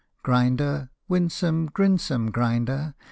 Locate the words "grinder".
0.23-0.89, 2.31-2.95